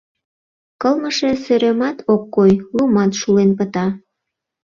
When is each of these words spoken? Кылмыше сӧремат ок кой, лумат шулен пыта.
Кылмыше 0.81 1.31
сӧремат 1.43 1.97
ок 2.13 2.23
кой, 2.35 2.51
лумат 2.75 3.11
шулен 3.19 3.51
пыта. 3.57 3.85